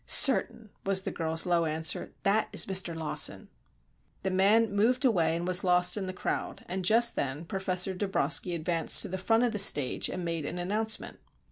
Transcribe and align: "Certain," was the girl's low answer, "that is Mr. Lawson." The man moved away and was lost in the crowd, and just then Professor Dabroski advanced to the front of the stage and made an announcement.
"Certain," 0.07 0.71
was 0.83 1.03
the 1.03 1.11
girl's 1.11 1.45
low 1.45 1.65
answer, 1.65 2.11
"that 2.23 2.49
is 2.51 2.65
Mr. 2.65 2.95
Lawson." 2.95 3.49
The 4.23 4.31
man 4.31 4.71
moved 4.75 5.05
away 5.05 5.35
and 5.35 5.45
was 5.47 5.63
lost 5.63 5.95
in 5.95 6.07
the 6.07 6.11
crowd, 6.11 6.65
and 6.67 6.83
just 6.83 7.15
then 7.15 7.45
Professor 7.45 7.93
Dabroski 7.93 8.55
advanced 8.55 9.03
to 9.03 9.09
the 9.09 9.19
front 9.19 9.43
of 9.43 9.51
the 9.51 9.59
stage 9.59 10.09
and 10.09 10.25
made 10.25 10.43
an 10.43 10.57
announcement. 10.57 11.19